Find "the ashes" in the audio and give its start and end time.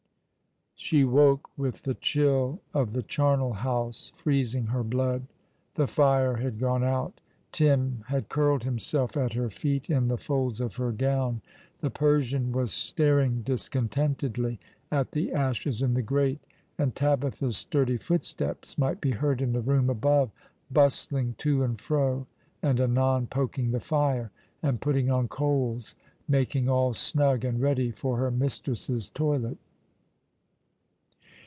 15.11-15.83